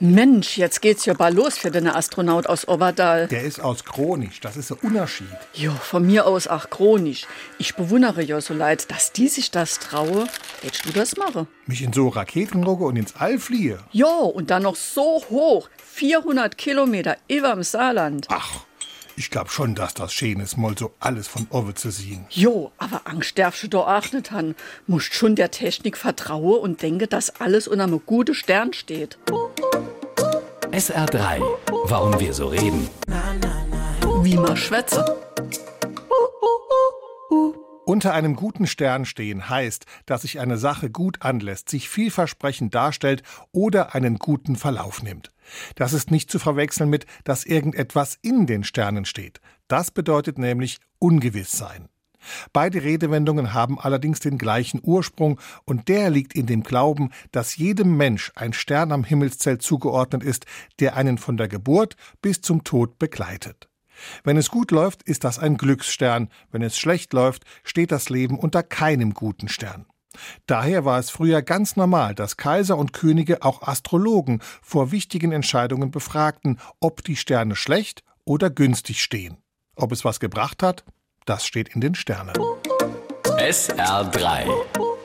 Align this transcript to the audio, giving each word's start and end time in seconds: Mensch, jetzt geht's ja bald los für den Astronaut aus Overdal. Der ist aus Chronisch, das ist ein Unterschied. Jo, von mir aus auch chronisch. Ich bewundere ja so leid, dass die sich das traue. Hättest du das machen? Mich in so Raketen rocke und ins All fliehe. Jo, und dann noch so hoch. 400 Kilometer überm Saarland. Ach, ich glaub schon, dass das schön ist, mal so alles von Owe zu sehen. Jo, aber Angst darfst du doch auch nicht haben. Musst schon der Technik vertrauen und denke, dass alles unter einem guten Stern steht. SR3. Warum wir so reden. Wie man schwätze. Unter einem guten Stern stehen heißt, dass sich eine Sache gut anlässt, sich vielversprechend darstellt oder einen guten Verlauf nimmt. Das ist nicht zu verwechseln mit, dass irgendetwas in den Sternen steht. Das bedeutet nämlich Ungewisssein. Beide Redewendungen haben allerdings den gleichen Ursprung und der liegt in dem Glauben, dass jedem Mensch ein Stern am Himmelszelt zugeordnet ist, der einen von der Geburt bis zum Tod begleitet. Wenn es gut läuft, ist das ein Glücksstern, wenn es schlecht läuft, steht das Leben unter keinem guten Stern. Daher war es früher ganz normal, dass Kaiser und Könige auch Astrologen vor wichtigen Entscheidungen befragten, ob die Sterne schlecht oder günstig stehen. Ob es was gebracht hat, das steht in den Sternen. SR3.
Mensch, 0.00 0.58
jetzt 0.58 0.82
geht's 0.82 1.06
ja 1.06 1.14
bald 1.14 1.34
los 1.34 1.56
für 1.56 1.70
den 1.70 1.88
Astronaut 1.88 2.46
aus 2.46 2.68
Overdal. 2.68 3.28
Der 3.28 3.42
ist 3.42 3.60
aus 3.60 3.84
Chronisch, 3.84 4.40
das 4.40 4.56
ist 4.56 4.70
ein 4.70 4.78
Unterschied. 4.82 5.26
Jo, 5.54 5.72
von 5.72 6.06
mir 6.06 6.26
aus 6.26 6.48
auch 6.48 6.68
chronisch. 6.68 7.26
Ich 7.58 7.76
bewundere 7.76 8.22
ja 8.22 8.40
so 8.40 8.52
leid, 8.52 8.90
dass 8.90 9.12
die 9.12 9.28
sich 9.28 9.50
das 9.50 9.78
traue. 9.78 10.26
Hättest 10.60 10.84
du 10.84 10.92
das 10.92 11.16
machen? 11.16 11.48
Mich 11.66 11.82
in 11.82 11.94
so 11.94 12.08
Raketen 12.08 12.62
rocke 12.64 12.84
und 12.84 12.96
ins 12.96 13.16
All 13.16 13.38
fliehe. 13.38 13.78
Jo, 13.90 14.06
und 14.06 14.50
dann 14.50 14.64
noch 14.64 14.76
so 14.76 15.24
hoch. 15.30 15.70
400 15.82 16.58
Kilometer 16.58 17.16
überm 17.28 17.62
Saarland. 17.62 18.26
Ach, 18.28 18.66
ich 19.16 19.30
glaub 19.30 19.50
schon, 19.50 19.74
dass 19.74 19.94
das 19.94 20.12
schön 20.12 20.40
ist, 20.40 20.58
mal 20.58 20.76
so 20.76 20.92
alles 21.00 21.26
von 21.26 21.46
Owe 21.48 21.74
zu 21.74 21.90
sehen. 21.90 22.26
Jo, 22.28 22.70
aber 22.76 23.00
Angst 23.06 23.38
darfst 23.38 23.62
du 23.62 23.68
doch 23.68 23.86
auch 23.88 24.12
nicht 24.12 24.30
haben. 24.30 24.54
Musst 24.86 25.14
schon 25.14 25.36
der 25.36 25.50
Technik 25.50 25.96
vertrauen 25.96 26.60
und 26.60 26.82
denke, 26.82 27.06
dass 27.06 27.40
alles 27.40 27.66
unter 27.66 27.84
einem 27.84 28.02
guten 28.04 28.34
Stern 28.34 28.74
steht. 28.74 29.16
SR3. 30.76 31.40
Warum 31.86 32.20
wir 32.20 32.34
so 32.34 32.48
reden. 32.48 32.90
Wie 34.20 34.36
man 34.36 34.58
schwätze. 34.58 35.16
Unter 37.86 38.12
einem 38.12 38.36
guten 38.36 38.66
Stern 38.66 39.06
stehen 39.06 39.48
heißt, 39.48 39.86
dass 40.04 40.20
sich 40.20 40.38
eine 40.38 40.58
Sache 40.58 40.90
gut 40.90 41.22
anlässt, 41.22 41.70
sich 41.70 41.88
vielversprechend 41.88 42.74
darstellt 42.74 43.22
oder 43.52 43.94
einen 43.94 44.18
guten 44.18 44.56
Verlauf 44.56 45.02
nimmt. 45.02 45.32
Das 45.76 45.94
ist 45.94 46.10
nicht 46.10 46.30
zu 46.30 46.38
verwechseln 46.38 46.90
mit, 46.90 47.06
dass 47.24 47.46
irgendetwas 47.46 48.18
in 48.20 48.46
den 48.46 48.62
Sternen 48.62 49.06
steht. 49.06 49.40
Das 49.68 49.90
bedeutet 49.90 50.36
nämlich 50.36 50.76
Ungewisssein. 50.98 51.88
Beide 52.52 52.82
Redewendungen 52.82 53.54
haben 53.54 53.78
allerdings 53.78 54.20
den 54.20 54.38
gleichen 54.38 54.80
Ursprung 54.82 55.40
und 55.64 55.88
der 55.88 56.10
liegt 56.10 56.34
in 56.34 56.46
dem 56.46 56.62
Glauben, 56.62 57.10
dass 57.32 57.56
jedem 57.56 57.96
Mensch 57.96 58.32
ein 58.34 58.52
Stern 58.52 58.92
am 58.92 59.04
Himmelszelt 59.04 59.62
zugeordnet 59.62 60.22
ist, 60.22 60.46
der 60.80 60.96
einen 60.96 61.18
von 61.18 61.36
der 61.36 61.48
Geburt 61.48 61.96
bis 62.22 62.40
zum 62.40 62.64
Tod 62.64 62.98
begleitet. 62.98 63.68
Wenn 64.24 64.36
es 64.36 64.50
gut 64.50 64.70
läuft, 64.70 65.02
ist 65.02 65.24
das 65.24 65.38
ein 65.38 65.56
Glücksstern, 65.56 66.28
wenn 66.50 66.62
es 66.62 66.78
schlecht 66.78 67.12
läuft, 67.12 67.44
steht 67.64 67.92
das 67.92 68.08
Leben 68.08 68.38
unter 68.38 68.62
keinem 68.62 69.14
guten 69.14 69.48
Stern. 69.48 69.86
Daher 70.46 70.84
war 70.84 70.98
es 70.98 71.10
früher 71.10 71.42
ganz 71.42 71.76
normal, 71.76 72.14
dass 72.14 72.36
Kaiser 72.36 72.78
und 72.78 72.92
Könige 72.92 73.42
auch 73.42 73.62
Astrologen 73.62 74.40
vor 74.62 74.90
wichtigen 74.90 75.32
Entscheidungen 75.32 75.90
befragten, 75.90 76.58
ob 76.80 77.04
die 77.04 77.16
Sterne 77.16 77.56
schlecht 77.56 78.02
oder 78.24 78.50
günstig 78.50 79.02
stehen. 79.02 79.36
Ob 79.74 79.92
es 79.92 80.04
was 80.04 80.20
gebracht 80.20 80.62
hat, 80.62 80.84
das 81.26 81.44
steht 81.46 81.68
in 81.74 81.80
den 81.80 81.94
Sternen. 81.94 82.34
SR3. 83.24 84.95